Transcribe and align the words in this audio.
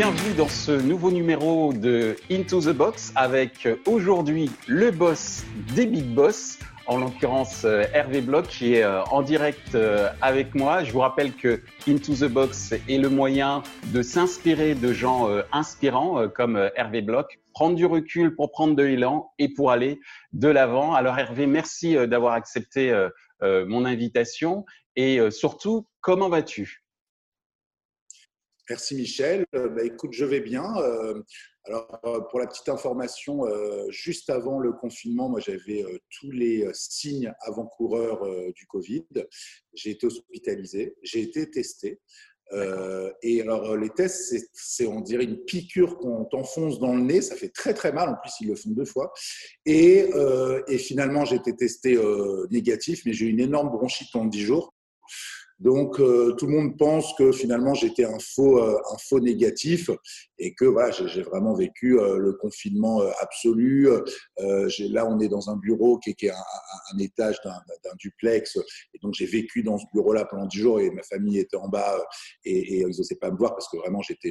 bienvenue 0.00 0.32
dans 0.32 0.48
ce 0.48 0.72
nouveau 0.72 1.10
numéro 1.10 1.74
de 1.74 2.16
Into 2.30 2.62
the 2.62 2.74
Box 2.74 3.12
avec 3.16 3.68
aujourd'hui 3.84 4.50
le 4.66 4.90
boss 4.90 5.44
des 5.76 5.84
Big 5.84 6.06
Boss, 6.06 6.58
en 6.86 6.96
l'occurrence 6.96 7.66
euh, 7.66 7.84
Hervé 7.92 8.22
Bloch 8.22 8.46
qui 8.46 8.76
est 8.76 8.82
euh, 8.82 9.02
en 9.10 9.20
direct 9.20 9.74
euh, 9.74 10.08
avec 10.22 10.54
moi. 10.54 10.84
Je 10.84 10.92
vous 10.92 11.00
rappelle 11.00 11.34
que 11.34 11.60
Into 11.86 12.14
the 12.14 12.32
Box 12.32 12.72
est 12.72 12.96
le 12.96 13.10
moyen 13.10 13.62
de 13.92 14.00
s'inspirer 14.00 14.74
de 14.74 14.90
gens 14.90 15.28
inspirants 15.52 16.28
comme 16.30 16.70
Hervé 16.76 17.02
Bloch, 17.02 17.38
prendre 17.52 17.76
du 17.76 17.84
recul 17.84 18.34
pour 18.34 18.52
prendre 18.52 18.74
de 18.74 18.82
l'élan 18.82 19.34
et 19.38 19.52
pour 19.52 19.70
aller 19.70 20.00
de 20.32 20.48
l'avant. 20.48 20.94
Alors 20.94 21.18
Hervé, 21.18 21.46
merci 21.46 21.94
d'avoir 22.08 22.32
accepté 22.32 22.90
mon 23.42 23.84
invitation 23.84 24.64
et 24.96 25.20
surtout, 25.30 25.86
comment 26.00 26.30
vas-tu? 26.30 26.86
Merci 28.70 28.94
Michel. 28.94 29.44
Bah, 29.52 29.82
écoute, 29.84 30.12
je 30.12 30.24
vais 30.24 30.40
bien. 30.40 30.64
Alors, 31.64 32.00
euh, 32.04 32.20
pour 32.20 32.38
la 32.38 32.46
petite 32.46 32.68
information, 32.68 33.46
euh, 33.46 33.84
juste 33.90 34.30
avant 34.30 34.60
le 34.60 34.72
confinement, 34.72 35.28
moi, 35.28 35.40
j'avais 35.40 35.82
euh, 35.82 35.98
tous 36.08 36.30
les 36.30 36.66
signes 36.72 37.34
avant-coureurs 37.40 38.24
du 38.54 38.66
Covid. 38.66 39.04
J'ai 39.74 39.90
été 39.90 40.06
hospitalisé, 40.06 40.94
j'ai 41.02 41.20
été 41.20 41.50
testé. 41.50 42.00
et 43.22 43.40
alors, 43.42 43.76
les 43.76 43.90
tests, 43.90 44.36
c'est, 44.52 44.86
on 44.86 45.00
dirait 45.00 45.24
une 45.24 45.44
piqûre 45.44 45.98
qu'on 45.98 46.24
t'enfonce 46.24 46.78
dans 46.78 46.94
le 46.94 47.02
nez. 47.02 47.22
Ça 47.22 47.34
fait 47.34 47.50
très, 47.50 47.74
très 47.74 47.92
mal. 47.92 48.08
En 48.08 48.16
plus, 48.22 48.32
ils 48.40 48.48
le 48.48 48.54
font 48.54 48.70
deux 48.70 48.84
fois. 48.84 49.12
Et, 49.66 50.08
et 50.68 50.78
finalement, 50.78 51.24
j'ai 51.24 51.36
été 51.36 51.54
testé 51.54 51.98
négatif, 52.50 53.02
mais 53.04 53.12
j'ai 53.12 53.26
eu 53.26 53.30
une 53.30 53.40
énorme 53.40 53.70
bronchite 53.70 54.14
en 54.14 54.24
dix 54.24 54.42
jours. 54.42 54.74
Donc, 55.60 56.00
euh, 56.00 56.32
tout 56.32 56.46
le 56.46 56.52
monde 56.52 56.78
pense 56.78 57.12
que 57.18 57.32
finalement, 57.32 57.74
j'étais 57.74 58.04
un 58.04 58.18
faux, 58.18 58.58
euh, 58.58 58.80
un 58.92 58.96
faux 58.96 59.20
négatif 59.20 59.90
et 60.38 60.54
que 60.54 60.64
voilà, 60.64 60.90
j'ai 60.90 61.22
vraiment 61.22 61.52
vécu 61.52 62.00
euh, 62.00 62.16
le 62.16 62.32
confinement 62.32 63.02
absolu. 63.20 63.88
là, 64.38 65.06
on 65.06 65.20
est 65.20 65.28
dans 65.28 65.50
un 65.50 65.56
bureau 65.56 65.98
qui 65.98 66.10
est, 66.10 66.30
un, 66.30 66.98
étage 66.98 67.38
d'un 67.44 67.92
duplex. 67.98 68.56
Et 68.94 68.98
donc, 69.02 69.12
j'ai 69.14 69.26
vécu 69.26 69.62
dans 69.62 69.76
ce 69.76 69.84
bureau-là 69.92 70.24
pendant 70.24 70.46
dix 70.46 70.58
jours 70.60 70.80
et 70.80 70.90
ma 70.90 71.02
famille 71.02 71.38
était 71.38 71.58
en 71.58 71.68
bas 71.68 72.02
et, 72.44 72.58
et 72.58 72.80
ils 72.80 72.96
n'osaient 72.96 73.16
pas 73.16 73.30
me 73.30 73.36
voir 73.36 73.52
parce 73.52 73.68
que 73.68 73.76
vraiment, 73.76 74.00
j'étais 74.00 74.30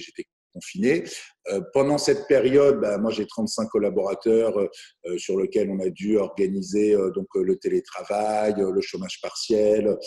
confinés. 0.53 1.03
Euh, 1.51 1.61
pendant 1.73 1.97
cette 1.97 2.27
période, 2.27 2.79
bah, 2.79 2.97
moi 2.97 3.11
j'ai 3.11 3.25
35 3.25 3.67
collaborateurs 3.69 4.57
euh, 4.57 5.17
sur 5.17 5.39
lesquels 5.39 5.69
on 5.69 5.79
a 5.79 5.89
dû 5.89 6.17
organiser 6.17 6.93
euh, 6.93 7.11
donc 7.11 7.27
le 7.35 7.57
télétravail, 7.57 8.55
le 8.57 8.81
chômage 8.81 9.19
partiel. 9.21 9.97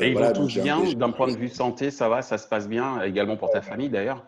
Et 0.00 0.08
ils 0.08 0.18
vont 0.18 0.32
tous 0.32 0.58
bien 0.58 0.82
d'un 0.94 1.10
point 1.10 1.30
de 1.30 1.36
vue 1.36 1.48
santé, 1.48 1.90
ça 1.90 2.08
va, 2.08 2.22
ça 2.22 2.38
se 2.38 2.48
passe 2.48 2.68
bien, 2.68 3.02
également 3.02 3.36
pour 3.36 3.50
ta 3.50 3.62
famille 3.62 3.90
d'ailleurs? 3.90 4.26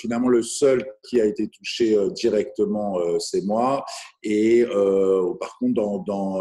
finalement, 0.00 0.28
le 0.30 0.40
seul 0.40 0.82
qui 1.06 1.20
a 1.20 1.26
été 1.26 1.46
touché 1.46 1.94
directement, 2.14 2.98
c'est 3.18 3.44
moi. 3.44 3.84
Et 4.22 4.64
par 4.64 5.58
contre, 5.58 5.74
dans, 5.74 5.98
dans 5.98 6.40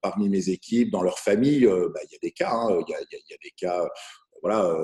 parmi 0.00 0.30
mes 0.30 0.48
équipes, 0.48 0.90
dans 0.90 1.02
leur 1.02 1.18
famille, 1.18 1.66
bah, 1.66 2.00
il 2.02 2.12
y 2.12 2.16
a 2.16 2.18
des 2.22 2.30
cas. 2.30 2.50
Hein. 2.50 2.80
Il 2.88 2.90
y, 2.90 2.94
a, 2.94 2.98
y, 2.98 3.34
a, 3.34 3.36
des 3.44 3.52
cas. 3.58 3.86
Voilà, 4.40 4.74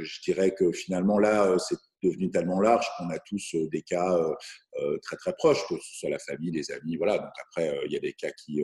je 0.00 0.20
dirais 0.22 0.54
que 0.56 0.70
finalement 0.70 1.18
là, 1.18 1.56
c'est 1.58 1.78
devenu 2.02 2.30
tellement 2.30 2.60
large 2.60 2.86
qu'on 2.98 3.10
a 3.10 3.18
tous 3.20 3.54
euh, 3.54 3.68
des 3.68 3.82
cas 3.82 4.16
euh, 4.16 4.34
euh, 4.80 4.98
très 5.02 5.16
très 5.16 5.32
proches, 5.34 5.66
que 5.68 5.74
ce 5.76 5.98
soit 5.98 6.10
la 6.10 6.18
famille, 6.18 6.50
les 6.50 6.70
amis, 6.72 6.96
voilà. 6.96 7.18
Donc 7.18 7.32
après, 7.48 7.78
il 7.86 7.92
y 7.92 7.96
a 7.96 8.00
des 8.00 8.12
cas 8.12 8.30
qui 8.30 8.62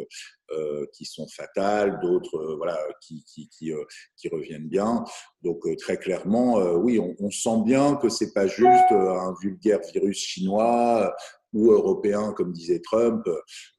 qui 0.94 1.04
sont 1.04 1.26
fatals, 1.28 2.00
d'autres 2.00 2.56
voilà 2.56 2.78
qui 3.02 3.22
qui, 3.26 4.28
reviennent 4.30 4.68
bien. 4.68 5.04
Donc 5.42 5.60
très 5.76 5.98
clairement, 5.98 6.54
oui, 6.76 6.98
on, 6.98 7.30
sent 7.30 7.62
bien 7.66 7.96
que 7.96 8.08
c'est 8.08 8.32
pas 8.32 8.46
juste 8.46 8.90
un 8.90 9.34
vulgaire 9.42 9.80
virus 9.92 10.18
chinois 10.18 11.14
ou 11.52 11.70
européen 11.72 12.32
comme 12.32 12.52
disait 12.52 12.80
Trump. 12.80 13.28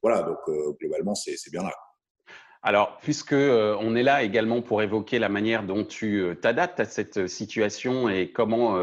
Voilà, 0.04 0.22
donc 0.22 0.38
globalement, 0.80 1.16
c'est 1.16 1.52
bien 1.52 1.64
là. 1.64 1.74
Alors, 2.62 3.00
puisque 3.02 3.34
on 3.34 3.96
est 3.96 4.04
là 4.04 4.22
également 4.22 4.62
pour 4.62 4.84
évoquer 4.84 5.18
la 5.18 5.30
manière 5.30 5.64
dont 5.64 5.84
tu 5.84 6.38
t'adaptes 6.40 6.80
à 6.80 6.86
cette 6.86 7.28
situation 7.28 8.10
et 8.10 8.32
comment 8.32 8.78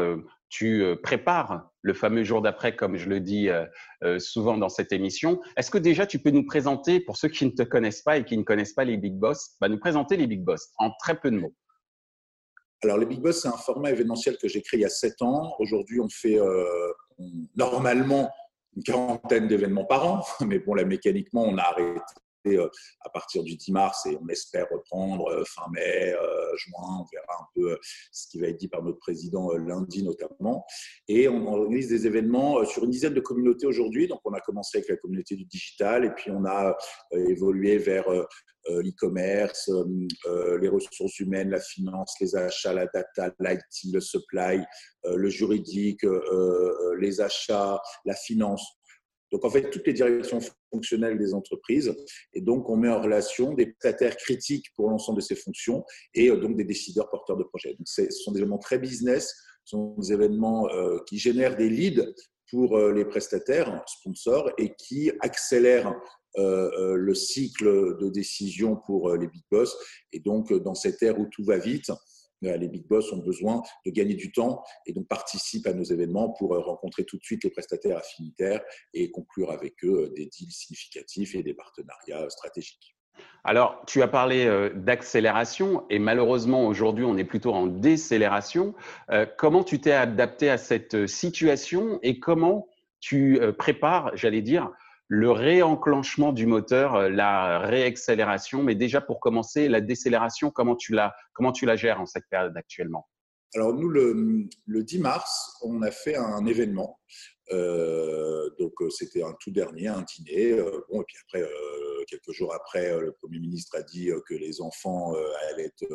tu 0.49 0.83
euh, 0.83 0.95
prépares 0.95 1.71
le 1.81 1.93
fameux 1.93 2.23
jour 2.23 2.41
d'après, 2.41 2.75
comme 2.75 2.97
je 2.97 3.09
le 3.09 3.19
dis 3.19 3.49
euh, 3.49 3.65
euh, 4.03 4.19
souvent 4.19 4.57
dans 4.57 4.69
cette 4.69 4.91
émission. 4.91 5.41
Est-ce 5.55 5.71
que 5.71 5.77
déjà 5.77 6.05
tu 6.05 6.19
peux 6.19 6.31
nous 6.31 6.45
présenter, 6.45 6.99
pour 6.99 7.17
ceux 7.17 7.29
qui 7.29 7.45
ne 7.45 7.51
te 7.51 7.63
connaissent 7.63 8.01
pas 8.01 8.17
et 8.17 8.25
qui 8.25 8.37
ne 8.37 8.43
connaissent 8.43 8.73
pas 8.73 8.85
les 8.85 8.97
Big 8.97 9.13
Boss, 9.13 9.55
bah, 9.59 9.69
nous 9.69 9.79
présenter 9.79 10.17
les 10.17 10.27
Big 10.27 10.43
Boss 10.43 10.69
en 10.77 10.91
très 10.99 11.19
peu 11.19 11.31
de 11.31 11.37
mots? 11.37 11.53
Alors, 12.83 12.97
les 12.97 13.05
Big 13.05 13.19
Boss, 13.19 13.41
c'est 13.41 13.47
un 13.47 13.57
format 13.57 13.91
événementiel 13.91 14.37
que 14.37 14.47
j'ai 14.47 14.61
créé 14.61 14.79
il 14.79 14.83
y 14.83 14.85
a 14.85 14.89
sept 14.89 15.21
ans. 15.21 15.55
Aujourd'hui, 15.59 15.99
on 15.99 16.09
fait 16.09 16.39
normalement 17.55 18.31
une 18.75 18.83
quarantaine 18.83 19.47
d'événements 19.47 19.85
par 19.85 20.07
an, 20.07 20.23
mais 20.45 20.59
bon, 20.59 20.75
là, 20.75 20.85
mécaniquement, 20.85 21.43
on 21.43 21.57
a 21.57 21.63
arrêté 21.63 22.01
à 23.01 23.09
partir 23.09 23.43
du 23.43 23.55
10 23.55 23.71
mars 23.71 24.05
et 24.05 24.17
on 24.21 24.27
espère 24.29 24.67
reprendre 24.71 25.27
euh, 25.27 25.43
fin 25.45 25.69
mai, 25.71 26.13
euh, 26.13 26.55
juin. 26.57 26.99
On 27.01 27.05
verra 27.11 27.41
un 27.41 27.47
peu 27.55 27.77
ce 28.11 28.27
qui 28.29 28.39
va 28.39 28.47
être 28.47 28.57
dit 28.57 28.67
par 28.67 28.83
notre 28.83 28.99
président 28.99 29.51
lundi 29.53 30.03
notamment. 30.03 30.65
Et 31.07 31.27
on 31.27 31.47
organise 31.47 31.89
des 31.89 32.07
événements 32.07 32.63
sur 32.65 32.83
une 32.83 32.91
dizaine 32.91 33.13
de 33.13 33.19
communautés 33.19 33.67
aujourd'hui. 33.67 34.07
Donc 34.07 34.21
on 34.25 34.33
a 34.33 34.41
commencé 34.41 34.77
avec 34.77 34.89
la 34.89 34.97
communauté 34.97 35.35
du 35.35 35.45
digital 35.45 36.05
et 36.05 36.11
puis 36.11 36.31
on 36.31 36.45
a 36.45 36.77
évolué 37.11 37.77
vers 37.77 38.05
l'e-commerce, 38.69 39.69
les 40.61 40.67
ressources 40.67 41.19
humaines, 41.19 41.49
la 41.49 41.59
finance, 41.59 42.15
les 42.19 42.35
achats, 42.35 42.73
la 42.73 42.85
data, 42.87 43.31
l'IT, 43.39 43.93
le 43.93 44.01
supply, 44.01 44.63
le 45.05 45.29
juridique, 45.29 46.05
les 46.99 47.21
achats, 47.21 47.79
la 48.05 48.15
finance. 48.15 48.76
Donc, 49.31 49.43
en 49.43 49.49
fait, 49.49 49.69
toutes 49.69 49.85
les 49.87 49.93
directions 49.93 50.39
fonctionnelles 50.71 51.17
des 51.17 51.33
entreprises. 51.33 51.93
Et 52.33 52.41
donc, 52.41 52.69
on 52.69 52.77
met 52.77 52.89
en 52.89 53.01
relation 53.01 53.53
des 53.53 53.67
prestataires 53.67 54.15
critiques 54.17 54.67
pour 54.75 54.89
l'ensemble 54.89 55.19
de 55.19 55.23
ces 55.23 55.35
fonctions 55.35 55.83
et 56.13 56.29
euh, 56.29 56.37
donc 56.37 56.55
des 56.55 56.63
décideurs 56.63 57.09
porteurs 57.09 57.37
de 57.37 57.43
projets. 57.43 57.73
Donc, 57.73 57.87
ce 57.87 58.09
sont 58.09 58.31
des 58.31 58.39
événements 58.39 58.57
très 58.57 58.79
business, 58.79 59.33
ce 59.65 59.71
sont 59.71 59.95
des 59.95 60.13
événements 60.13 60.69
euh, 60.69 60.99
qui 61.07 61.17
génèrent 61.17 61.57
des 61.57 61.69
leads 61.69 62.05
pour 62.49 62.77
euh, 62.77 62.93
les 62.93 63.03
prestataires, 63.03 63.83
sponsors, 63.87 64.51
et 64.57 64.73
qui 64.75 65.11
accélèrent 65.19 65.93
le 66.39 67.15
cycle 67.15 67.97
de 67.97 68.09
décision 68.09 68.75
pour 68.85 69.15
les 69.15 69.25
big 69.25 69.41
boss. 69.49 69.75
Et 70.13 70.19
donc, 70.19 70.53
dans 70.53 70.75
cette 70.75 71.01
ère 71.01 71.19
où 71.19 71.25
tout 71.31 71.43
va 71.43 71.57
vite, 71.57 71.89
les 72.41 72.67
big 72.67 72.87
boss 72.87 73.11
ont 73.11 73.17
besoin 73.17 73.61
de 73.85 73.91
gagner 73.91 74.15
du 74.15 74.31
temps 74.31 74.63
et 74.85 74.93
donc 74.93 75.07
participent 75.07 75.67
à 75.67 75.73
nos 75.73 75.83
événements 75.83 76.29
pour 76.29 76.53
euh, 76.53 76.59
rencontrer 76.59 77.03
tout 77.05 77.17
de 77.17 77.23
suite 77.23 77.43
les 77.43 77.49
prestataires 77.49 77.97
affinitaires 77.97 78.61
et 78.93 79.11
conclure 79.11 79.51
avec 79.51 79.83
eux 79.83 80.05
euh, 80.05 80.13
des 80.15 80.27
deals 80.27 80.51
significatifs 80.51 81.35
et 81.35 81.43
des 81.43 81.53
partenariats 81.53 82.29
stratégiques. 82.29 82.95
Alors, 83.43 83.81
tu 83.87 84.03
as 84.03 84.07
parlé 84.07 84.69
d'accélération 84.75 85.85
et 85.89 85.97
malheureusement 85.97 86.67
aujourd'hui 86.67 87.03
on 87.03 87.17
est 87.17 87.23
plutôt 87.23 87.51
en 87.51 87.65
décélération. 87.65 88.75
comment 89.37 89.63
tu 89.63 89.81
t'es 89.81 89.91
adapté 89.91 90.51
à 90.51 90.57
cette 90.59 91.07
situation 91.07 91.97
et 92.03 92.19
comment 92.19 92.67
tu 92.99 93.39
prépares, 93.57 94.11
j'allais 94.15 94.43
dire, 94.43 94.71
le 95.07 95.31
réenclenchement 95.31 96.33
du 96.33 96.45
moteur, 96.45 96.95
euh, 96.95 97.09
la 97.09 97.59
réaccélération. 97.59 98.63
Mais 98.63 98.75
déjà, 98.75 99.01
pour 99.01 99.19
commencer, 99.19 99.69
la 99.69 99.81
décélération, 99.81 100.51
comment 100.51 100.75
tu 100.75 100.93
la, 100.93 101.15
comment 101.33 101.51
tu 101.51 101.65
la 101.65 101.75
gères 101.75 102.01
en 102.01 102.05
cette 102.05 102.25
période 102.29 102.55
actuellement? 102.55 103.07
Alors, 103.55 103.73
nous, 103.73 103.87
le, 103.87 104.47
le, 104.65 104.83
10 104.83 104.99
mars, 104.99 105.57
on 105.63 105.81
a 105.81 105.91
fait 105.91 106.17
un 106.17 106.45
événement. 106.45 106.99
Euh, 107.53 108.49
donc, 108.59 108.73
euh, 108.81 108.89
c'était 108.89 109.23
un 109.23 109.33
tout 109.39 109.51
dernier, 109.51 109.87
un 109.87 110.03
dîner. 110.03 110.53
bon, 110.89 111.01
et 111.01 111.05
puis 111.07 111.17
après, 111.23 111.49
quelques 112.07 112.31
jours 112.31 112.53
après, 112.53 112.99
le 112.99 113.11
Premier 113.11 113.39
ministre 113.39 113.75
a 113.77 113.83
dit 113.83 114.09
que 114.27 114.33
les 114.33 114.61
enfants 114.61 115.13
allaient 115.49 115.65
être 115.65 115.85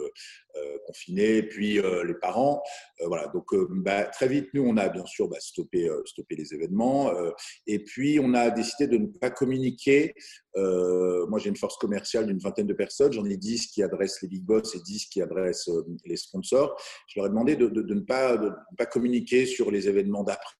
confinés, 0.86 1.42
puis 1.42 1.80
les 1.80 2.14
parents. 2.20 2.62
voilà, 3.06 3.28
donc 3.28 3.46
bah, 3.70 4.04
très 4.04 4.28
vite, 4.28 4.48
nous, 4.54 4.62
on 4.62 4.76
a 4.76 4.88
bien 4.88 5.06
sûr 5.06 5.28
bah, 5.28 5.38
stoppé, 5.40 5.90
stoppé 6.06 6.36
les 6.36 6.54
événements. 6.54 7.12
et 7.66 7.82
puis, 7.82 8.18
on 8.20 8.34
a 8.34 8.50
décidé 8.50 8.86
de 8.86 8.98
ne 8.98 9.06
pas 9.06 9.30
communiquer. 9.30 10.14
moi, 10.56 11.38
j'ai 11.38 11.48
une 11.48 11.56
force 11.56 11.76
commerciale 11.76 12.26
d'une 12.26 12.38
vingtaine 12.38 12.66
de 12.66 12.74
personnes. 12.74 13.12
J'en 13.12 13.24
ai 13.24 13.36
10 13.36 13.68
qui 13.68 13.82
adressent 13.82 14.20
les 14.22 14.28
big 14.28 14.44
boss 14.44 14.74
et 14.74 14.80
10 14.80 15.06
qui 15.06 15.22
adressent 15.22 15.70
les 16.04 16.16
sponsors. 16.16 16.76
Je 17.08 17.18
leur 17.18 17.26
ai 17.26 17.30
demandé 17.30 17.56
de, 17.56 17.68
ne, 17.68 18.00
pas, 18.00 18.38
pas 18.76 18.86
communiquer 18.86 19.46
sur 19.46 19.70
les 19.70 19.88
événements 19.88 20.24
d'après 20.24 20.52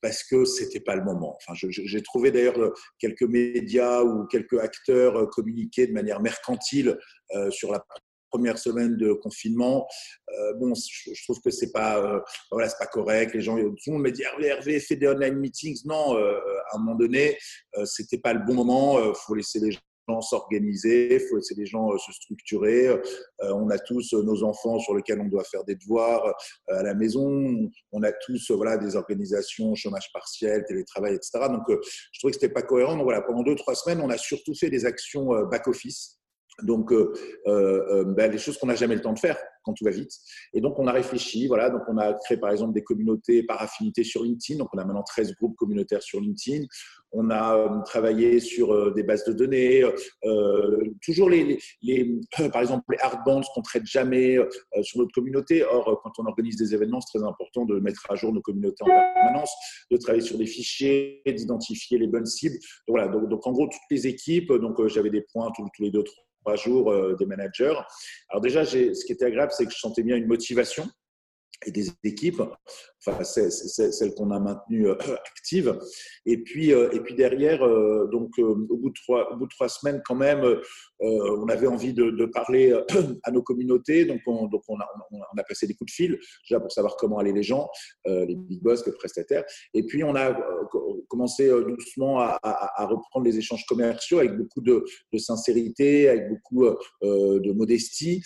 parce 0.00 0.24
que 0.24 0.44
c'était 0.44 0.80
pas 0.80 0.96
le 0.96 1.04
moment. 1.04 1.36
Enfin, 1.36 1.54
j'ai 1.68 2.02
trouvé 2.02 2.30
d'ailleurs 2.30 2.72
quelques 2.98 3.22
médias 3.22 4.02
ou 4.02 4.26
quelques 4.30 4.58
acteurs 4.58 5.28
communiquer 5.30 5.86
de 5.86 5.92
manière 5.92 6.20
mercantile 6.20 6.98
sur 7.50 7.72
la 7.72 7.84
première 8.30 8.58
semaine 8.58 8.96
de 8.96 9.12
confinement. 9.12 9.86
Euh, 10.28 10.54
bon, 10.54 10.72
je, 10.74 11.22
trouve 11.24 11.40
que 11.40 11.50
c'est 11.50 11.72
pas, 11.72 11.98
euh, 11.98 12.20
voilà, 12.50 12.68
c'est 12.68 12.78
pas 12.78 12.86
correct. 12.86 13.34
Les 13.34 13.40
gens, 13.40 13.56
tout 13.56 13.74
le 13.86 13.92
monde 13.92 14.02
me 14.02 14.10
dit 14.10 14.22
Hervé, 14.22 14.46
Hervé, 14.46 14.80
fais 14.80 14.96
des 14.96 15.08
online 15.08 15.36
meetings. 15.36 15.80
Non, 15.84 16.16
euh, 16.16 16.38
à 16.70 16.76
un 16.76 16.78
moment 16.78 16.96
donné, 16.96 17.38
c'était 17.84 18.18
pas 18.18 18.32
le 18.32 18.40
bon 18.40 18.54
moment. 18.54 19.00
Il 19.00 19.14
faut 19.14 19.34
laisser 19.34 19.60
les 19.60 19.76
s'organiser, 20.20 21.14
il 21.14 21.20
faut 21.20 21.36
laisser 21.36 21.54
les 21.54 21.66
gens 21.66 21.96
se 21.98 22.12
structurer. 22.12 22.88
on 23.42 23.70
a 23.70 23.78
tous 23.78 24.12
nos 24.12 24.42
enfants 24.42 24.78
sur 24.78 24.94
lesquels 24.94 25.20
on 25.20 25.28
doit 25.28 25.44
faire 25.44 25.64
des 25.64 25.74
devoirs 25.74 26.34
à 26.68 26.82
la 26.82 26.94
maison. 26.94 27.70
On 27.92 28.02
a 28.02 28.12
tous 28.12 28.50
voilà, 28.50 28.76
des 28.76 28.96
organisations, 28.96 29.74
chômage 29.74 30.10
partiel, 30.12 30.64
télétravail, 30.66 31.14
etc. 31.14 31.48
Donc, 31.48 31.62
je 31.68 32.18
trouvais 32.18 32.32
que 32.32 32.38
ce 32.40 32.44
n'était 32.44 32.52
pas 32.52 32.62
cohérent. 32.62 32.94
Donc, 32.94 33.04
voilà, 33.04 33.22
pendant 33.22 33.42
deux, 33.42 33.54
trois 33.54 33.74
semaines, 33.74 34.00
on 34.00 34.10
a 34.10 34.18
surtout 34.18 34.54
fait 34.54 34.70
des 34.70 34.84
actions 34.84 35.28
back-office 35.50 36.17
donc, 36.62 36.92
euh, 36.92 37.12
euh, 37.46 37.84
euh 37.90 38.04
ben, 38.04 38.30
les 38.30 38.38
choses 38.38 38.58
qu'on 38.58 38.66
n'a 38.66 38.74
jamais 38.74 38.96
le 38.96 39.00
temps 39.00 39.12
de 39.12 39.18
faire 39.18 39.38
quand 39.62 39.74
tout 39.74 39.84
va 39.84 39.90
vite. 39.90 40.10
Et 40.54 40.60
donc, 40.60 40.78
on 40.78 40.86
a 40.86 40.92
réfléchi. 40.92 41.46
Voilà, 41.46 41.70
donc 41.70 41.82
on 41.88 41.98
a 41.98 42.14
créé 42.14 42.38
par 42.38 42.50
exemple 42.50 42.72
des 42.72 42.82
communautés 42.82 43.42
par 43.42 43.62
affinité 43.62 44.02
sur 44.02 44.24
LinkedIn. 44.24 44.58
Donc, 44.58 44.68
on 44.72 44.78
a 44.78 44.84
maintenant 44.84 45.02
13 45.02 45.34
groupes 45.34 45.56
communautaires 45.56 46.02
sur 46.02 46.20
LinkedIn. 46.20 46.64
On 47.12 47.30
a 47.30 47.56
euh, 47.56 47.82
travaillé 47.84 48.40
sur 48.40 48.92
des 48.94 49.02
bases 49.02 49.24
de 49.24 49.32
données. 49.32 49.84
toujours 51.02 51.30
les, 51.30 51.58
les, 51.82 52.20
par 52.52 52.60
exemple, 52.60 52.84
les 52.90 52.98
hard 53.00 53.20
bonds 53.24 53.42
qu'on 53.54 53.62
traite 53.62 53.86
jamais 53.86 54.36
sur 54.82 55.00
notre 55.00 55.12
communauté. 55.12 55.62
Or, 55.64 56.00
quand 56.02 56.12
on 56.18 56.26
organise 56.26 56.56
des 56.56 56.74
événements, 56.74 57.00
c'est 57.00 57.18
très 57.18 57.26
important 57.26 57.64
de 57.64 57.78
mettre 57.78 58.06
à 58.10 58.14
jour 58.14 58.32
nos 58.32 58.42
communautés 58.42 58.82
en 58.82 58.86
permanence, 58.86 59.52
de 59.90 59.96
travailler 59.96 60.24
sur 60.24 60.38
des 60.38 60.46
fichiers, 60.46 61.22
d'identifier 61.26 61.98
les 61.98 62.08
bonnes 62.08 62.26
cibles. 62.26 62.56
Donc, 62.86 62.96
voilà. 62.96 63.08
Donc, 63.08 63.28
donc, 63.28 63.46
en 63.46 63.52
gros, 63.52 63.66
toutes 63.66 63.80
les 63.90 64.06
équipes. 64.06 64.52
Donc, 64.52 64.84
j'avais 64.88 65.10
des 65.10 65.24
points 65.32 65.50
tous, 65.54 65.66
tous 65.74 65.82
les 65.82 65.90
deux, 65.90 66.02
trois 66.02 66.27
trois 66.40 66.56
jours 66.56 66.90
euh, 66.92 67.16
des 67.18 67.26
managers. 67.26 67.74
Alors 68.30 68.40
déjà, 68.40 68.64
ce 68.64 69.04
qui 69.04 69.12
était 69.12 69.26
agréable, 69.26 69.52
c'est 69.54 69.66
que 69.66 69.72
je 69.72 69.78
sentais 69.78 70.02
bien 70.02 70.16
une 70.16 70.26
motivation 70.26 70.88
et 71.66 71.70
des 71.70 71.88
équipes, 72.04 72.42
enfin 73.04 73.24
c'est 73.24 73.50
celle 73.50 74.14
qu'on 74.14 74.30
a 74.30 74.38
maintenue 74.38 74.88
euh, 74.88 74.94
active. 75.36 75.78
Et 76.26 76.38
puis, 76.38 76.72
euh, 76.72 76.90
et 76.92 77.00
puis 77.00 77.14
derrière, 77.14 77.58
donc 78.10 78.38
au 78.38 78.54
bout 78.54 78.90
de 78.90 78.94
trois, 78.94 79.32
au 79.32 79.36
bout 79.36 79.46
de 79.46 79.54
trois 79.54 79.68
semaines 79.68 80.00
quand 80.04 80.14
même, 80.14 80.44
on 81.00 81.48
avait 81.48 81.66
envie 81.66 81.92
de, 81.92 82.26
parler 82.26 82.78
à 83.24 83.30
nos 83.30 83.42
communautés, 83.42 84.04
donc 84.04 84.20
on, 84.26 84.46
donc 84.46 84.62
on 84.68 84.78
a, 84.78 84.86
on 85.10 85.38
a 85.38 85.42
passé 85.42 85.66
des 85.66 85.74
coups 85.74 85.90
de 85.90 85.94
fil 85.94 86.18
déjà 86.48 86.60
pour 86.60 86.70
savoir 86.70 86.96
comment 86.96 87.18
allaient 87.18 87.32
les 87.32 87.42
gens, 87.42 87.68
les 88.06 88.34
big 88.34 88.62
boss, 88.62 88.86
les 88.86 88.92
prestataires. 88.92 89.44
Et 89.74 89.84
puis 89.84 90.04
on 90.04 90.14
a 90.14 90.36
commencé 91.08 91.48
doucement 91.48 92.20
à, 92.20 92.86
reprendre 92.86 93.24
les 93.24 93.38
échanges 93.38 93.64
commerciaux 93.66 94.18
avec 94.18 94.36
beaucoup 94.36 94.60
de, 94.60 94.84
de 95.12 95.18
sincérité, 95.18 96.08
avec 96.08 96.28
beaucoup 96.28 96.66
de 97.02 97.52
modestie. 97.52 98.22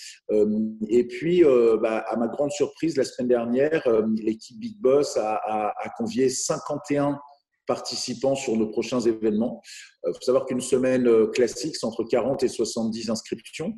Et 0.88 1.06
puis, 1.06 1.43
bah, 1.81 2.05
à 2.08 2.17
ma 2.17 2.29
grande 2.29 2.50
surprise, 2.50 2.96
la 2.96 3.05
semaine 3.05 3.21
dernière, 3.28 3.86
euh, 3.86 4.02
l'équipe 4.16 4.58
Big 4.58 4.78
Boss 4.80 5.16
a, 5.16 5.72
convié 5.96 6.28
51 6.28 7.19
participants 7.66 8.34
sur 8.34 8.56
nos 8.56 8.69
prochains 8.69 9.00
événements. 9.00 9.62
Il 10.04 10.10
euh, 10.10 10.12
faut 10.12 10.22
savoir 10.22 10.46
qu'une 10.46 10.60
semaine 10.60 11.06
euh, 11.06 11.26
classique, 11.28 11.76
c'est 11.76 11.86
entre 11.86 12.04
40 12.04 12.42
et 12.42 12.48
70 12.48 13.10
inscriptions. 13.10 13.74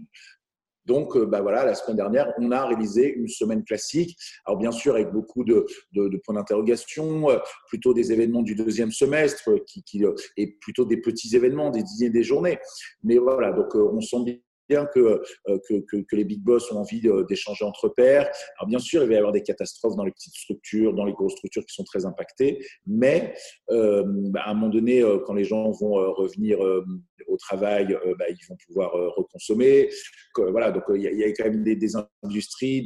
Donc, 0.87 1.17
bah 1.17 1.41
voilà, 1.41 1.65
la 1.65 1.75
semaine 1.75 1.97
dernière, 1.97 2.31
on 2.37 2.51
a 2.51 2.67
réalisé 2.67 3.11
une 3.15 3.27
semaine 3.27 3.65
classique. 3.65 4.19
Alors, 4.45 4.59
bien 4.59 4.71
sûr, 4.71 4.97
avec 4.97 5.13
beaucoup 5.13 5.43
de, 5.43 5.65
points 6.23 6.35
d'interrogation, 6.35 7.27
plutôt 7.69 7.95
des 7.95 8.13
événements 8.13 8.43
du 8.43 8.55
deuxième 8.55 8.93
semestre, 8.93 9.49
qui, 9.67 9.83
qui, 9.83 10.05
et 10.37 10.59
plutôt 10.61 10.85
des 10.85 10.99
petits 10.99 11.35
événements, 11.35 11.71
des 11.71 11.83
dîners, 11.83 12.11
des 12.11 12.23
journées. 12.23 12.59
Mais 13.03 13.17
voilà, 13.17 13.53
donc 13.53 13.75
on 13.75 14.03
sent 14.03 14.25
bien 14.69 14.89
euh, 14.97 15.19
que, 15.69 16.17
les 16.17 16.25
big 16.25 16.43
boss 16.43 16.71
ont 16.73 16.79
envie 16.79 17.03
d'échanger 17.29 17.65
entre 17.65 17.89
pairs. 17.89 18.31
Alors 18.59 18.69
bien 18.69 18.79
sûr, 18.79 19.03
il 19.03 19.09
va 19.09 19.15
y 19.15 19.17
avoir 19.17 19.33
des 19.33 19.43
catastrophes 19.43 19.97
dans 19.97 20.05
les 20.05 20.13
petites 20.13 20.35
structures, 20.35 20.95
dans 20.95 21.05
les 21.05 21.13
grosses 21.13 21.33
structures 21.33 21.65
qui 21.65 21.75
sont 21.75 21.85
très 21.85 22.07
impactées, 22.07 22.65
mais 22.87 23.35
euh, 23.71 24.05
à 24.37 24.51
un 24.51 24.55
moment 24.55 24.69
donné, 24.69 25.03
euh, 25.03 25.19
quand 25.27 25.35
les 25.35 25.45
gens 25.45 25.71
vont 25.71 25.95
revenir 26.15 26.59
au 27.27 27.37
travail, 27.37 27.97
bah, 28.19 28.27
ils 28.29 28.47
vont 28.49 28.57
pouvoir 28.67 28.93
reconsommer. 29.17 29.89
Voilà, 30.37 30.71
donc 30.71 30.85
il 30.95 31.03
y, 31.03 31.25
a 31.25 31.33
quand 31.33 31.45
même 31.45 31.63
des, 31.63 31.97
industries, 32.23 32.83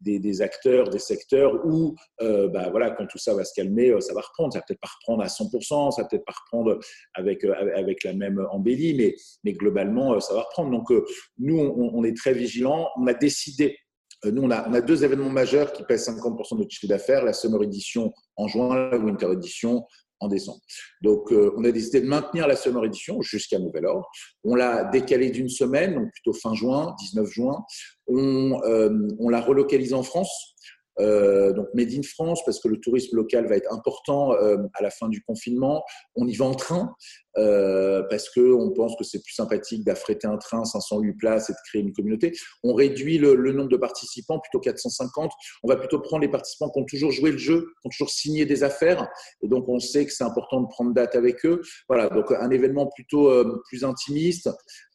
des, 0.00 0.42
acteurs, 0.42 0.88
des 0.88 0.98
secteurs 0.98 1.64
où, 1.66 1.94
bah, 2.20 2.70
voilà, 2.70 2.90
quand 2.90 3.06
tout 3.06 3.18
ça 3.18 3.34
va 3.34 3.44
se 3.44 3.52
calmer, 3.54 3.94
ça 4.00 4.14
va 4.14 4.20
reprendre. 4.20 4.52
Ça 4.52 4.60
va 4.60 4.64
peut-être 4.66 4.80
pas 4.80 4.90
reprendre 5.00 5.22
à 5.22 5.26
100%, 5.26 5.92
ça 5.92 6.02
va 6.02 6.08
peut-être 6.08 6.24
pas 6.24 6.34
reprendre 6.44 6.78
avec, 7.14 7.44
avec 7.44 8.04
la 8.04 8.14
même 8.14 8.44
embellie, 8.50 8.94
mais, 8.94 9.14
mais 9.44 9.52
globalement, 9.52 10.18
ça 10.20 10.34
va 10.34 10.42
reprendre. 10.42 10.70
Donc, 10.70 10.90
nous, 11.38 11.58
on, 11.58 12.04
est 12.04 12.16
très 12.16 12.32
vigilants. 12.32 12.88
On 12.96 13.06
a 13.06 13.14
décidé, 13.14 13.76
euh, 14.24 14.30
nous, 14.30 14.42
on 14.42 14.50
a, 14.50 14.80
deux 14.80 15.04
événements 15.04 15.30
majeurs 15.30 15.72
qui 15.72 15.84
pèsent 15.84 16.08
50% 16.08 16.54
de 16.54 16.58
notre 16.58 16.70
chiffre 16.70 16.86
d'affaires, 16.86 17.24
la 17.24 17.32
Summer 17.32 17.62
Edition 17.62 18.12
en 18.36 18.48
juin, 18.48 18.90
la 18.90 18.98
Winter 18.98 19.30
Edition 19.32 19.84
en 20.20 20.28
décembre. 20.28 20.60
Donc, 21.02 21.32
euh, 21.32 21.52
on 21.56 21.64
a 21.64 21.70
décidé 21.70 22.00
de 22.00 22.06
maintenir 22.06 22.46
la 22.46 22.56
Summer 22.56 22.84
Edition 22.84 23.20
jusqu'à 23.20 23.58
nouvel 23.58 23.86
ordre. 23.86 24.08
On 24.44 24.54
l'a 24.54 24.84
décalé 24.84 25.30
d'une 25.30 25.48
semaine, 25.48 25.94
donc 25.94 26.10
plutôt 26.12 26.32
fin 26.32 26.54
juin, 26.54 26.94
19 27.00 27.30
juin. 27.30 27.64
On, 28.06 28.60
euh, 28.64 28.90
on 29.18 29.28
l'a 29.28 29.40
relocalisé 29.40 29.94
en 29.94 30.02
France. 30.02 30.54
donc 30.98 31.66
Made 31.74 31.92
in 31.92 32.02
France 32.02 32.40
parce 32.44 32.60
que 32.60 32.68
le 32.68 32.78
tourisme 32.78 33.16
local 33.16 33.48
va 33.48 33.56
être 33.56 33.72
important 33.72 34.30
à 34.30 34.82
la 34.82 34.90
fin 34.90 35.08
du 35.08 35.20
confinement. 35.22 35.82
On 36.14 36.26
y 36.28 36.36
va 36.36 36.44
en 36.44 36.54
train 36.54 36.94
euh, 37.36 38.02
parce 38.08 38.28
qu'on 38.30 38.70
pense 38.70 38.96
que 38.96 39.04
c'est 39.04 39.22
plus 39.22 39.32
sympathique 39.32 39.84
d'affréter 39.84 40.26
un 40.26 40.36
train 40.36 40.64
508 40.64 41.12
places 41.14 41.50
et 41.50 41.52
de 41.52 41.58
créer 41.66 41.82
une 41.82 41.92
communauté. 41.92 42.32
On 42.62 42.74
réduit 42.74 43.18
le, 43.18 43.34
nombre 43.52 43.70
de 43.70 43.76
participants, 43.76 44.38
plutôt 44.38 44.60
450. 44.60 45.32
On 45.62 45.68
va 45.68 45.76
plutôt 45.76 46.00
prendre 46.00 46.22
les 46.22 46.30
participants 46.30 46.70
qui 46.70 46.80
ont 46.80 46.84
toujours 46.84 47.10
joué 47.10 47.32
le 47.32 47.38
jeu, 47.38 47.72
qui 47.80 47.86
ont 47.86 47.90
toujours 47.90 48.10
signé 48.10 48.46
des 48.46 48.62
affaires. 48.62 49.08
Et 49.42 49.48
donc, 49.48 49.68
on 49.68 49.78
sait 49.78 50.06
que 50.06 50.12
c'est 50.12 50.24
important 50.24 50.60
de 50.60 50.68
prendre 50.68 50.92
date 50.92 51.16
avec 51.16 51.44
eux. 51.44 51.60
Voilà, 51.88 52.08
donc 52.08 52.30
un 52.30 52.50
événement 52.50 52.86
plutôt 52.86 53.30
euh, 53.30 53.60
plus 53.68 53.84
intimiste. 53.84 54.48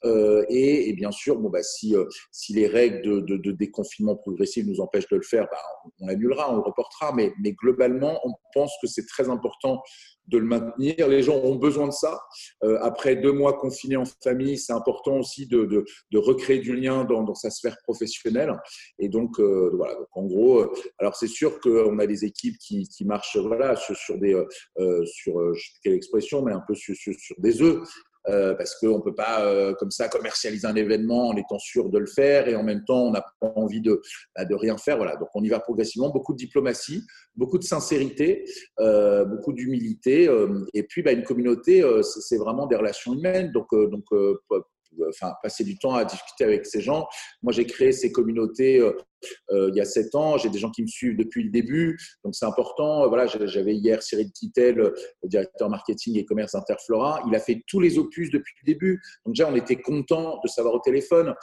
Euh, 0.06 0.46
et, 0.50 0.94
bien 0.94 1.12
sûr, 1.12 1.38
bon, 1.38 1.50
bah, 1.50 1.64
si, 1.64 1.96
si 2.32 2.54
les 2.54 2.68
règles 2.68 3.26
de, 3.26 3.52
déconfinement 3.52 4.16
progressif 4.16 4.66
nous 4.66 4.80
empêchent 4.80 5.10
de 5.10 5.18
le 5.18 5.24
faire, 5.24 5.48
bah, 5.52 5.58
on 6.00 6.08
l'annulera, 6.08 6.52
on 6.52 6.56
le 6.56 6.62
reportera. 6.62 7.14
Mais, 7.14 7.34
mais 7.42 7.54
globalement, 7.54 8.20
on 8.24 8.34
pense 8.54 8.72
que 8.82 8.88
c'est 8.88 9.06
très 9.06 9.30
important 9.30 9.82
de 10.30 10.38
le 10.38 10.46
maintenir. 10.46 11.08
Les 11.08 11.24
gens 11.24 11.38
ont 11.38 11.56
besoin 11.56 11.88
de 11.88 11.94
ça. 11.94 12.22
Euh, 12.64 12.78
après 12.82 13.16
deux 13.16 13.32
mois 13.32 13.54
confinés 13.54 13.98
en 13.98 14.06
famille, 14.24 14.58
c'est 14.58 14.74
important 14.74 15.18
aussi 15.18 15.48
de, 15.48 15.66
de, 15.66 16.18
recréer 16.18 16.60
du 16.60 16.76
lien 16.76 17.04
dans, 17.06 17.34
sa 17.36 17.50
sphère 17.50 17.78
professionnelle. 17.84 18.56
Et 19.00 19.10
donc, 19.10 19.40
euh, 19.40 19.72
voilà. 19.74 19.96
Donc, 19.96 20.08
en 20.12 20.26
gros, 20.26 20.60
euh, 20.60 20.72
alors 20.98 21.16
c'est 21.16 21.28
sûr 21.28 21.60
qu'on 21.60 22.00
a 22.00 22.08
des 22.08 22.26
équipes 22.26 22.58
qui, 22.58 22.88
qui 22.88 23.06
marchent 23.06 23.38
voilà, 23.38 23.76
sur, 23.76 24.18
des, 24.18 24.42
sur, 25.06 25.34
quelle 25.84 25.94
expression, 25.94 26.42
mais 26.42 26.52
un 26.52 26.64
peu 26.68 26.76
sur, 26.76 26.96
sur, 26.96 27.14
sur 27.14 27.36
des 27.40 27.62
œufs. 27.62 27.82
Euh, 28.28 28.54
parce 28.54 28.76
qu'on 28.76 28.98
ne 28.98 29.02
peut 29.02 29.16
pas 29.16 29.46
euh, 29.46 29.74
comme 29.76 29.92
ça 29.92 30.10
commercialiser 30.10 30.68
un 30.68 30.76
événement 30.76 31.30
en 31.30 31.38
étant 31.38 31.58
sûr 31.58 31.90
de 31.90 31.98
le 31.98 32.06
faire 32.06 32.50
et 32.50 32.56
en 32.56 32.64
même 32.64 32.84
temps 32.84 33.04
on 33.04 33.12
n'a 33.12 33.24
pas 33.40 33.54
envie 33.56 33.80
de, 33.80 34.02
bah, 34.36 34.44
de 34.44 34.56
rien 34.56 34.78
faire. 34.78 34.98
Voilà. 34.98 35.16
Donc 35.16 35.30
on 35.36 35.44
y 35.44 35.48
va 35.48 35.60
progressivement, 35.60 36.10
beaucoup 36.10 36.34
de 36.34 36.38
diplomatie, 36.38 37.06
beaucoup 37.36 37.58
de 37.58 37.64
sincérité, 37.64 38.44
euh, 38.80 39.24
beaucoup 39.24 39.54
d'humilité 39.54 40.30
et 40.74 40.84
puis 40.84 41.02
bah, 41.02 41.14
une 41.14 41.24
communauté, 41.24 41.84
c'est 42.02 42.38
vraiment 42.38 42.68
des 42.68 42.76
relations 42.76 43.14
humaines. 43.14 43.52
Donc, 43.52 43.68
donc 43.72 44.04
enfin, 45.10 45.34
passer 45.42 45.64
du 45.64 45.78
temps 45.78 45.96
à 45.96 46.06
discuter 46.06 46.44
avec 46.44 46.66
ces 46.66 46.82
gens. 46.82 47.08
Moi, 47.42 47.54
j'ai 47.54 47.66
créé 47.66 47.92
ces 47.92 48.12
communautés 48.12 48.80
euh, 48.80 48.94
euh, 49.52 49.70
il 49.70 49.76
y 49.76 49.82
a 49.82 49.86
sept 49.86 50.16
ans. 50.16 50.38
J'ai 50.38 50.50
des 50.50 50.60
gens 50.60 50.72
qui 50.72 50.82
me 50.82 50.88
suivent 50.88 51.18
depuis 51.18 51.44
le 51.44 51.50
début, 51.50 51.98
donc 52.24 52.36
c'est 52.36 52.46
important. 52.46 53.08
Voilà, 53.08 53.28
j'avais 53.28 53.76
hier 53.76 54.02
Cyril 54.02 54.32
Kittel, 54.32 54.76
le 54.76 55.30
directeur 55.30 55.70
marketing 55.70 56.18
et 56.18 56.26
commerce 56.26 56.54
d'Interflora. 56.54 57.22
Il 57.28 57.36
a 57.36 57.40
fait 57.40 57.62
tous 57.68 57.80
les 57.80 57.98
opus 57.98 58.32
depuis 58.32 58.54
le 58.64 58.74
début. 58.74 59.02
Donc 59.26 59.36
déjà, 59.36 59.50
on 59.50 59.56
était 59.56 59.82
content 59.82 60.40
de 60.44 60.48
savoir 60.48 60.74
au 60.74 60.80
téléphone. 60.80 61.34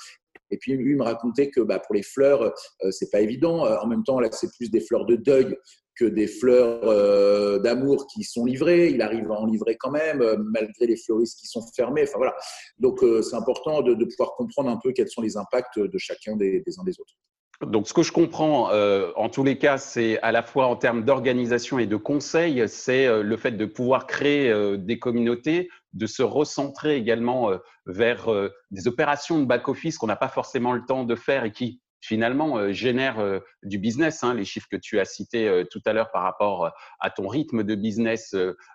Et 0.50 0.58
puis 0.58 0.72
lui 0.72 0.94
me 0.94 1.02
racontait 1.02 1.50
que 1.50 1.60
bah, 1.60 1.78
pour 1.78 1.94
les 1.94 2.02
fleurs, 2.02 2.42
euh, 2.42 2.90
c'est 2.90 3.10
pas 3.10 3.20
évident. 3.20 3.66
En 3.66 3.86
même 3.86 4.04
temps, 4.04 4.20
là, 4.20 4.28
c'est 4.32 4.52
plus 4.56 4.70
des 4.70 4.80
fleurs 4.80 5.06
de 5.06 5.16
deuil 5.16 5.56
que 5.96 6.04
des 6.04 6.26
fleurs 6.26 6.84
euh, 6.84 7.58
d'amour 7.58 8.06
qui 8.06 8.22
sont 8.22 8.44
livrées. 8.44 8.90
Il 8.90 9.02
arrive 9.02 9.30
à 9.30 9.34
en 9.34 9.46
livrer 9.46 9.76
quand 9.76 9.90
même, 9.90 10.20
euh, 10.20 10.36
malgré 10.38 10.86
les 10.86 10.96
fleuristes 10.96 11.40
qui 11.40 11.46
sont 11.46 11.62
fermés. 11.74 12.02
Enfin 12.02 12.18
voilà. 12.18 12.36
Donc 12.78 13.02
euh, 13.02 13.22
c'est 13.22 13.36
important 13.36 13.82
de, 13.82 14.04
pouvoir 14.04 14.34
comprendre 14.36 14.70
un 14.70 14.78
peu 14.82 14.92
quels 14.92 15.08
sont 15.08 15.22
les 15.22 15.36
impacts 15.36 15.78
de 15.78 15.98
chacun 15.98 16.36
des, 16.36 16.62
uns 16.78 16.84
des 16.84 17.00
autres. 17.00 17.14
Donc, 17.62 17.88
ce 17.88 17.94
que 17.94 18.02
je 18.02 18.12
comprends, 18.12 18.70
en 19.16 19.28
tous 19.28 19.44
les 19.44 19.58
cas, 19.58 19.78
c'est 19.78 20.20
à 20.20 20.32
la 20.32 20.42
fois 20.42 20.66
en 20.66 20.76
termes 20.76 21.04
d'organisation 21.04 21.78
et 21.78 21.86
de 21.86 21.96
conseil, 21.96 22.68
c'est 22.68 23.22
le 23.22 23.36
fait 23.36 23.52
de 23.52 23.64
pouvoir 23.64 24.06
créer 24.06 24.76
des 24.76 24.98
communautés, 24.98 25.68
de 25.94 26.06
se 26.06 26.22
recentrer 26.22 26.96
également 26.96 27.50
vers 27.86 28.28
des 28.70 28.88
opérations 28.88 29.38
de 29.38 29.44
back-office 29.46 29.96
qu'on 29.96 30.06
n'a 30.06 30.16
pas 30.16 30.28
forcément 30.28 30.72
le 30.72 30.84
temps 30.84 31.04
de 31.04 31.14
faire 31.14 31.44
et 31.44 31.52
qui 31.52 31.80
finalement 32.06 32.58
euh, 32.58 32.72
génère 32.72 33.18
euh, 33.18 33.40
du 33.62 33.78
business. 33.78 34.22
Hein. 34.22 34.34
Les 34.34 34.44
chiffres 34.44 34.68
que 34.70 34.76
tu 34.76 34.98
as 35.00 35.04
cités 35.04 35.48
euh, 35.48 35.64
tout 35.70 35.80
à 35.84 35.92
l'heure 35.92 36.10
par 36.10 36.22
rapport 36.22 36.70
à 37.00 37.10
ton 37.10 37.26
rythme 37.26 37.62
de 37.62 37.74
business 37.74 38.34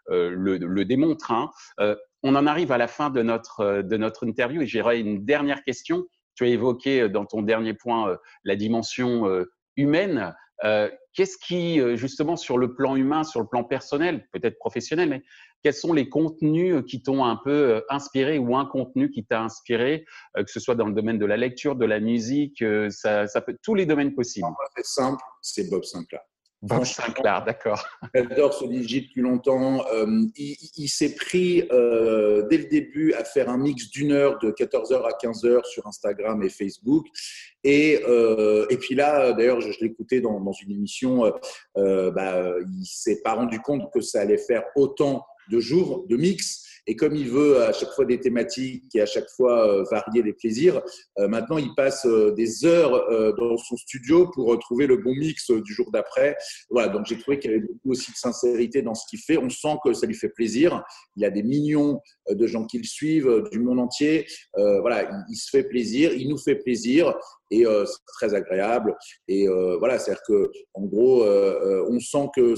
le, 0.10 0.84
démontrent. 0.84 1.32
Hein. 1.32 1.50
on 2.24 2.36
en 2.36 2.46
arrive 2.48 2.72
à 2.72 2.78
la 2.78 2.88
fin 2.88 3.10
de 3.10 3.22
notre, 3.22 3.82
de 3.82 3.98
notre 3.98 4.26
interview 4.26 4.62
et 4.62 4.68
j'aurais 4.68 5.00
une 5.00 5.26
dernière 5.26 5.64
question. 5.64 6.06
Tu 6.42 6.48
as 6.48 6.50
évoqué 6.50 7.08
dans 7.08 7.26
ton 7.26 7.44
dernier 7.44 7.76
point 7.76 8.18
la 8.46 8.56
dimension 8.56 9.46
humaine. 9.76 10.34
Qu'est-ce 11.14 11.38
qui, 11.38 11.80
justement, 11.96 12.36
sur 12.36 12.58
le 12.58 12.74
plan 12.74 12.96
humain, 12.96 13.24
sur 13.24 13.42
le 13.42 13.48
plan 13.48 13.64
personnel, 13.64 14.28
peut-être 14.34 14.58
professionnel, 14.58 15.10
mais 15.10 15.22
quels 15.62 15.76
sont 15.76 15.94
les 15.94 16.10
contenus 16.10 16.84
qui 16.88 17.04
t'ont 17.04 17.24
un 17.26 17.36
peu 17.44 17.84
inspiré 17.90 18.40
ou 18.40 18.56
un 18.56 18.66
contenu 18.66 19.12
qui 19.12 19.24
t'a 19.24 19.44
inspiré, 19.44 20.04
que 20.36 20.50
ce 20.50 20.60
soit 20.60 20.74
dans 20.74 20.88
le 20.88 20.94
domaine 20.94 21.20
de 21.20 21.28
la 21.28 21.38
lecture, 21.38 21.76
de 21.76 21.86
la 21.86 22.00
musique, 22.00 22.66
ça, 22.90 23.28
ça 23.28 23.42
peut 23.42 23.56
tous 23.62 23.76
les 23.76 23.86
domaines 23.86 24.16
possibles. 24.16 24.48
C'est 24.76 24.86
simple, 24.86 25.22
c'est 25.44 25.70
Bob 25.70 25.84
Sinclair. 25.84 26.22
Bob 26.62 26.86
Sinclair, 26.86 27.44
d'accord. 27.44 27.84
J'adore 28.14 28.54
ce 28.54 28.66
DJ 28.66 29.08
depuis 29.08 29.22
longtemps. 29.22 29.84
Euh, 29.94 30.26
il, 30.36 30.88
s'est 30.90 31.16
pris 31.16 31.68
euh, 31.72 32.48
dès 32.50 32.58
le 32.58 32.66
début 32.66 33.14
à 33.14 33.24
faire 33.24 33.50
un 33.50 33.58
mix 33.58 33.90
d'une 33.90 34.12
heure 34.12 34.38
de 34.40 34.52
14h 34.52 35.04
à 35.04 35.18
15h 35.18 35.66
sur 35.66 35.88
Instagram 35.88 36.44
et 36.44 36.50
Facebook. 36.50 37.08
Et, 37.64 38.02
euh, 38.08 38.68
et 38.70 38.78
puis 38.78 38.94
là, 38.94 39.34
d'ailleurs, 39.34 39.60
je, 39.62 39.72
l'écoutais 39.82 40.22
dans, 40.22 40.40
dans, 40.40 40.54
une 40.54 40.72
émission, 40.72 41.32
bah, 41.76 42.54
il 42.80 42.86
s'est 42.86 43.22
pas 43.24 43.34
rendu 43.34 43.60
compte 43.60 43.92
que 43.92 44.02
ça 44.02 44.22
allait 44.22 44.38
faire 44.38 44.64
autant 44.76 45.26
de 45.50 45.60
jours 45.60 46.06
de 46.08 46.16
mix. 46.16 46.71
Et 46.88 46.96
comme 46.96 47.16
il 47.16 47.30
veut 47.30 47.62
à 47.62 47.74
chaque 47.74 47.92
fois 47.92 48.06
des 48.06 48.20
thématiques 48.20 48.96
et 48.96 49.02
à 49.02 49.06
chaque 49.06 49.30
fois 49.30 49.68
euh, 49.68 49.84
varier 49.92 50.24
les 50.24 50.34
plaisirs, 50.34 50.82
euh, 51.20 51.28
maintenant 51.28 51.58
il 51.58 51.74
passe 51.76 52.06
euh, 52.06 52.32
des 52.32 52.66
heures 52.66 52.92
dans 53.38 53.58
son 53.58 53.78
studio 53.78 54.30
pour 54.34 54.58
trouver 54.60 54.88
le 54.88 54.98
bon 54.98 55.14
mix 55.14 55.52
du 55.52 55.74
jour 55.74 55.92
d'après. 55.92 56.36
Voilà, 56.70 56.90
donc 56.90 57.06
j'ai 57.06 57.18
trouvé 57.18 57.40
qu'il 57.40 57.52
y 57.52 57.54
avait 57.54 57.64
beaucoup 57.66 57.92
aussi 57.92 58.12
de 58.12 58.18
sincérité 58.18 58.82
dans 58.82 58.96
ce 58.96 59.06
qu'il 59.10 59.20
fait. 59.20 59.38
On 59.38 59.50
sent 59.50 59.78
que 59.84 59.94
ça 59.94 60.08
lui 60.08 60.16
fait 60.16 60.30
plaisir. 60.30 60.84
Il 61.16 61.26
a 61.26 61.30
des 61.30 61.44
millions 61.44 62.00
de 62.30 62.48
gens 62.48 62.66
qui 62.66 62.78
le 62.78 62.84
suivent 62.84 63.44
du 63.52 63.60
monde 63.60 63.80
entier. 63.80 64.26
voilà, 64.56 65.10
il, 65.30 65.36
se 65.36 65.50
fait 65.50 65.64
plaisir, 65.64 66.14
il 66.14 66.30
nous 66.30 66.38
fait 66.38 66.56
plaisir 66.56 67.16
et 67.52 67.66
c'est 67.66 68.06
très 68.08 68.34
agréable. 68.34 68.96
Et 69.28 69.48
voilà, 69.80 70.00
c'est-à-dire 70.00 70.24
que 70.28 70.52
en 70.74 70.86
gros, 70.86 71.24
on 71.26 72.00
sent 72.00 72.30
que 72.36 72.56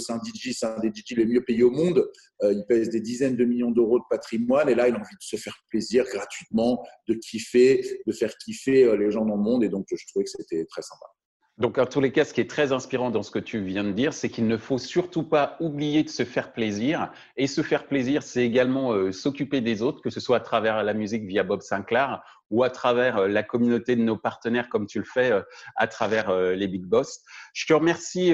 des 0.81 0.89
DJ 0.89 1.17
les 1.17 1.25
mieux 1.25 1.43
payés 1.43 1.63
au 1.63 1.71
monde. 1.71 2.07
il 2.43 2.63
pèse 2.67 2.89
des 2.89 3.01
dizaines 3.01 3.35
de 3.35 3.45
millions 3.45 3.71
d'euros 3.71 3.99
de 3.99 4.05
patrimoine. 4.09 4.69
Et 4.69 4.75
là, 4.75 4.87
il 4.87 4.95
a 4.95 4.97
envie 4.97 5.15
de 5.15 5.23
se 5.23 5.35
faire 5.35 5.55
plaisir 5.69 6.05
gratuitement, 6.05 6.83
de 7.07 7.15
kiffer, 7.15 8.01
de 8.05 8.11
faire 8.11 8.35
kiffer 8.37 8.85
euh, 8.85 8.97
les 8.97 9.11
gens 9.11 9.25
dans 9.25 9.35
le 9.35 9.41
monde. 9.41 9.63
Et 9.63 9.69
donc, 9.69 9.85
je 9.91 10.05
trouvais 10.07 10.25
que 10.25 10.31
c'était 10.31 10.65
très 10.65 10.81
sympa. 10.81 11.05
Donc, 11.57 11.77
en 11.77 11.85
tous 11.85 12.01
les 12.01 12.11
cas, 12.11 12.25
ce 12.25 12.33
qui 12.33 12.41
est 12.41 12.49
très 12.49 12.71
inspirant 12.71 13.11
dans 13.11 13.21
ce 13.21 13.29
que 13.29 13.39
tu 13.39 13.61
viens 13.63 13.83
de 13.83 13.91
dire, 13.91 14.13
c'est 14.13 14.29
qu'il 14.29 14.47
ne 14.47 14.57
faut 14.57 14.79
surtout 14.79 15.23
pas 15.23 15.55
oublier 15.59 16.03
de 16.03 16.09
se 16.09 16.25
faire 16.25 16.51
plaisir. 16.51 17.11
Et 17.37 17.45
se 17.45 17.61
faire 17.61 17.85
plaisir, 17.85 18.23
c'est 18.23 18.43
également 18.43 18.93
euh, 18.93 19.11
s'occuper 19.11 19.61
des 19.61 19.81
autres, 19.83 20.01
que 20.01 20.09
ce 20.09 20.19
soit 20.19 20.37
à 20.37 20.39
travers 20.39 20.83
la 20.83 20.93
musique 20.93 21.25
via 21.25 21.43
Bob 21.43 21.61
Sinclair 21.61 22.23
ou 22.49 22.63
à 22.63 22.69
travers 22.69 23.17
euh, 23.17 23.27
la 23.27 23.43
communauté 23.43 23.95
de 23.95 24.01
nos 24.01 24.17
partenaires, 24.17 24.67
comme 24.69 24.87
tu 24.87 24.97
le 24.97 25.05
fais 25.05 25.31
à 25.75 25.87
travers 25.87 26.33
les 26.33 26.67
Big 26.67 26.85
Boss. 26.85 27.21
Je 27.53 27.67
te 27.67 27.73
remercie 27.73 28.33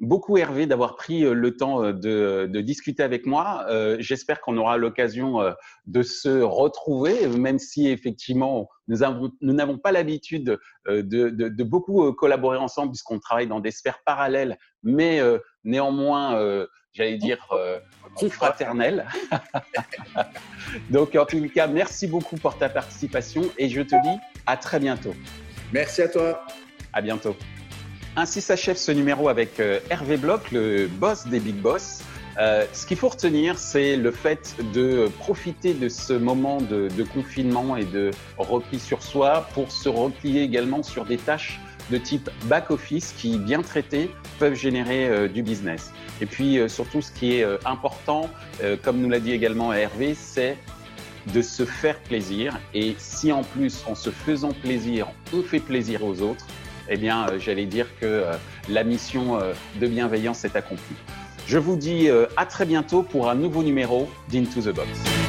beaucoup 0.00 0.38
Hervé 0.38 0.66
d'avoir 0.66 0.96
pris 0.96 1.24
euh, 1.24 1.34
le 1.34 1.56
temps 1.56 1.84
euh, 1.84 1.92
de, 1.92 2.48
de 2.50 2.60
discuter 2.60 3.02
avec 3.02 3.26
moi. 3.26 3.66
Euh, 3.68 3.96
J'espère 4.00 4.40
qu'on 4.40 4.56
aura 4.56 4.76
l'occasion 4.76 5.38
de 5.86 6.02
se 6.02 6.40
retrouver, 6.40 7.28
même 7.28 7.58
si 7.58 7.88
effectivement 7.88 8.68
nous 8.88 8.98
n'avons 9.52 9.78
pas 9.78 9.92
l'habitude 9.92 10.58
de, 10.88 11.02
de, 11.02 11.28
de, 11.30 11.64
beaucoup 11.64 12.12
collaborer 12.12 12.58
ensemble 12.58 12.90
puisqu'on 12.90 13.18
travaille 13.18 13.46
dans 13.46 13.60
des 13.60 13.70
sphères 13.70 14.00
parallèles, 14.04 14.58
mais 14.82 15.20
néanmoins, 15.64 16.66
j'allais 16.92 17.18
dire, 17.18 17.48
confraternelles. 18.14 19.06
Donc 20.90 21.14
en 21.14 21.26
tout 21.26 21.48
cas, 21.54 21.66
merci 21.66 22.06
beaucoup 22.06 22.36
pour 22.36 22.56
ta 22.58 22.68
participation 22.68 23.42
et 23.58 23.68
je 23.68 23.82
te 23.82 24.00
dis 24.02 24.18
à 24.46 24.56
très 24.56 24.80
bientôt. 24.80 25.14
Merci 25.72 26.02
à 26.02 26.08
toi. 26.08 26.46
À 26.92 27.00
bientôt. 27.00 27.36
Ainsi 28.16 28.40
s'achève 28.40 28.76
ce 28.76 28.90
numéro 28.90 29.28
avec 29.28 29.60
euh, 29.60 29.78
Hervé 29.88 30.16
Bloch, 30.16 30.50
le 30.50 30.88
boss 30.88 31.28
des 31.28 31.38
Big 31.38 31.54
Boss. 31.54 32.02
Euh, 32.38 32.64
ce 32.72 32.84
qu'il 32.84 32.96
faut 32.96 33.08
retenir, 33.08 33.56
c'est 33.56 33.96
le 33.96 34.10
fait 34.10 34.56
de 34.74 35.08
profiter 35.18 35.74
de 35.74 35.88
ce 35.88 36.14
moment 36.14 36.60
de, 36.60 36.88
confinement 37.14 37.76
et 37.76 37.84
de 37.84 38.10
repli 38.36 38.80
sur 38.80 39.02
soi 39.02 39.46
pour 39.54 39.70
se 39.70 39.88
replier 39.88 40.42
également 40.42 40.82
sur 40.82 41.04
des 41.04 41.18
tâches 41.18 41.60
de 41.90 41.98
type 41.98 42.28
back-office 42.44 43.14
qui, 43.16 43.38
bien 43.38 43.62
traitées, 43.62 44.10
peuvent 44.40 44.54
générer 44.54 45.08
euh, 45.08 45.28
du 45.28 45.42
business. 45.42 45.92
Et 46.20 46.26
puis, 46.26 46.58
surtout, 46.68 47.02
ce 47.02 47.12
qui 47.12 47.34
est 47.34 47.46
important, 47.64 48.28
comme 48.82 49.00
nous 49.00 49.08
l'a 49.08 49.20
dit 49.20 49.32
également 49.32 49.72
Hervé, 49.72 50.14
c'est 50.14 50.58
de 51.32 51.40
se 51.40 51.64
faire 51.64 51.98
plaisir. 52.00 52.60
Et 52.74 52.94
si 52.98 53.32
en 53.32 53.42
plus, 53.42 53.82
en 53.86 53.94
se 53.94 54.10
faisant 54.10 54.52
plaisir, 54.52 55.06
on 55.32 55.42
fait 55.42 55.60
plaisir 55.60 56.04
aux 56.04 56.20
autres, 56.20 56.44
eh 56.90 56.96
bien, 56.96 57.28
euh, 57.28 57.38
j'allais 57.38 57.66
dire 57.66 57.86
que 58.00 58.06
euh, 58.06 58.32
la 58.68 58.84
mission 58.84 59.40
euh, 59.40 59.52
de 59.80 59.86
bienveillance 59.86 60.44
est 60.44 60.56
accomplie. 60.56 60.96
Je 61.46 61.58
vous 61.58 61.74
dis 61.74 62.08
à 62.36 62.46
très 62.46 62.64
bientôt 62.64 63.02
pour 63.02 63.28
un 63.28 63.34
nouveau 63.34 63.64
numéro 63.64 64.08
d'Into 64.28 64.60
the 64.60 64.72
Box. 64.72 65.19